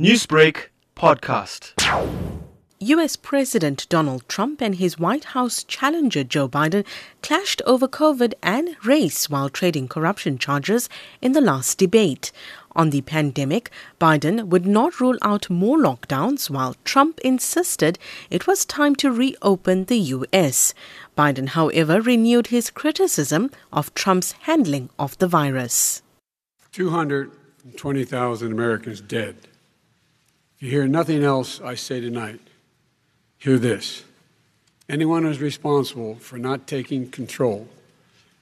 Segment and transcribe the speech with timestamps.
[0.00, 1.70] Newsbreak podcast.
[2.80, 6.84] US President Donald Trump and his White House challenger Joe Biden
[7.22, 10.88] clashed over COVID and race while trading corruption charges
[11.22, 12.32] in the last debate.
[12.74, 13.70] On the pandemic,
[14.00, 17.96] Biden would not rule out more lockdowns while Trump insisted
[18.30, 20.74] it was time to reopen the US.
[21.16, 26.02] Biden, however, renewed his criticism of Trump's handling of the virus.
[26.72, 29.36] 220,000 Americans dead.
[30.64, 32.40] You hear nothing else I say tonight,
[33.36, 34.02] hear this.
[34.88, 37.68] Anyone who's responsible for not taking control,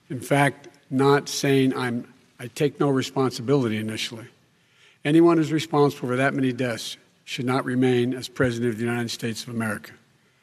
[0.09, 2.07] in fact, not saying I'm,
[2.39, 4.29] I take no responsibility initially,
[5.05, 9.11] anyone who's responsible for that many deaths should not remain as President of the United
[9.11, 9.91] States of America.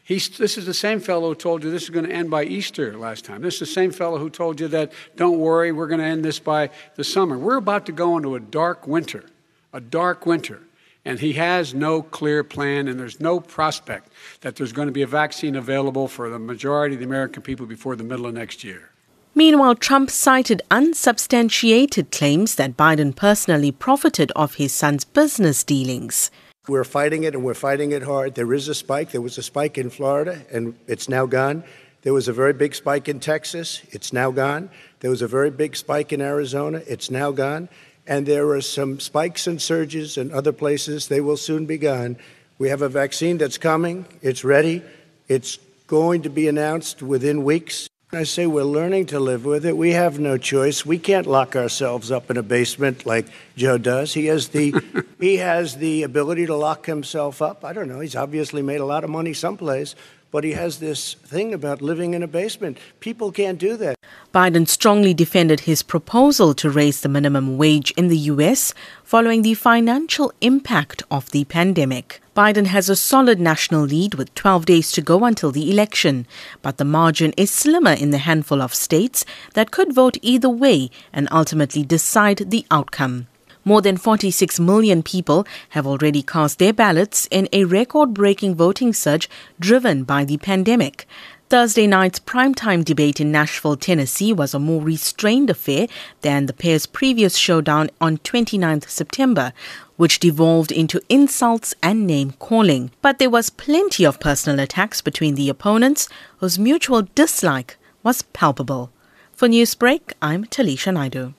[0.04, 2.44] He's, this is the same fellow who told you this is going to end by
[2.44, 3.42] Easter last time.
[3.42, 6.26] This is the same fellow who told you that, don't worry, we're going to end
[6.26, 7.38] this by the summer.
[7.38, 9.24] We're about to go into a dark winter,
[9.72, 10.60] a dark winter
[11.06, 15.02] and he has no clear plan, and there's no prospect that there's going to be
[15.02, 18.64] a vaccine available for the majority of the American people before the middle of next
[18.64, 18.90] year.
[19.36, 26.32] Meanwhile, Trump cited unsubstantiated claims that Biden personally profited off his son's business dealings.
[26.68, 28.36] We're fighting it and we're fighting it hard.
[28.36, 29.12] There is a spike.
[29.12, 31.64] There was a spike in Florida and it's now gone.
[32.02, 33.82] There was a very big spike in Texas.
[33.92, 34.70] It's now gone.
[35.00, 36.82] There was a very big spike in Arizona.
[36.88, 37.70] It's now gone
[38.10, 41.08] and there are some spikes and surges in other places.
[41.08, 42.18] They will soon be gone.
[42.58, 44.82] We have a vaccine that's coming, it's ready,
[45.30, 47.88] it's going to be announced within weeks.
[48.12, 49.78] I say we're learning to live with it.
[49.78, 50.84] We have no choice.
[50.84, 54.16] We can't lock ourselves up in a basement like Joe does.
[54.16, 54.74] He has the
[55.20, 57.64] he has the ability to lock himself up.
[57.64, 58.00] I don't know.
[58.00, 59.94] He's obviously made a lot of money someplace,
[60.32, 62.80] but he has this thing about living in a basement.
[63.00, 63.96] People can't do that.
[64.34, 68.76] Biden strongly defended his proposal to raise the minimum wage in the U.S.
[69.04, 72.22] following the financial impact of the pandemic.
[72.36, 76.28] Biden has a solid national lead with 12 days to go until the election,
[76.62, 80.92] but the margin is slimmer in the handful of states that could vote either way
[81.12, 83.29] and ultimately decide the outcome.
[83.66, 88.94] More than 46 million people have already cast their ballots in a record breaking voting
[88.94, 91.08] surge driven by the pandemic.
[91.50, 95.88] Thursday night's primetime debate in Nashville, Tennessee was a more restrained affair
[96.22, 99.52] than the pair's previous showdown on 29th September,
[99.98, 102.92] which devolved into insults and name calling.
[103.02, 108.92] But there was plenty of personal attacks between the opponents, whose mutual dislike was palpable.
[109.34, 111.39] For Newsbreak, I'm Taliesha Naidoo.